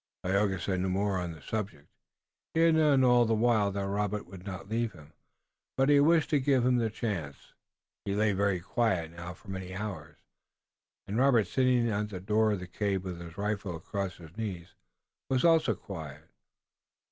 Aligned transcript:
Tayoga 0.25 0.59
said 0.59 0.79
no 0.79 0.89
more 0.89 1.19
on 1.19 1.31
the 1.31 1.43
subject. 1.43 1.87
He 2.55 2.61
had 2.61 2.73
known 2.73 3.03
all 3.03 3.23
the 3.25 3.35
while 3.35 3.71
that 3.71 3.85
Robert 3.85 4.25
would 4.25 4.47
not 4.47 4.67
leave 4.67 4.93
him, 4.93 5.13
but 5.77 5.89
he 5.89 5.95
had 5.97 6.05
wished 6.05 6.31
to 6.31 6.39
give 6.39 6.65
him 6.65 6.77
the 6.77 6.89
chance. 6.89 7.53
He 8.05 8.15
lay 8.15 8.31
very 8.33 8.59
quiet 8.61 9.11
now 9.11 9.35
for 9.35 9.49
many 9.49 9.75
hours, 9.75 10.17
and 11.05 11.19
Robert 11.19 11.45
sitting 11.45 11.87
at 11.87 12.09
the 12.09 12.19
door 12.19 12.53
of 12.53 12.59
the 12.61 12.65
cave, 12.67 13.03
with 13.03 13.19
his 13.19 13.37
rifle 13.37 13.75
across 13.75 14.15
his 14.17 14.35
knees, 14.35 14.73
was 15.29 15.45
also 15.45 15.75
quiet. 15.75 16.31